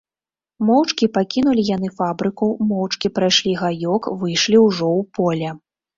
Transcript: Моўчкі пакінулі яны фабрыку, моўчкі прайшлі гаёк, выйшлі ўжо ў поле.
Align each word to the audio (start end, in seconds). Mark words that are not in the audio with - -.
Моўчкі 0.67 1.09
пакінулі 1.17 1.65
яны 1.75 1.91
фабрыку, 1.99 2.49
моўчкі 2.71 3.11
прайшлі 3.19 3.53
гаёк, 3.63 4.03
выйшлі 4.23 4.57
ўжо 4.67 4.89
ў 4.99 5.13
поле. 5.21 5.49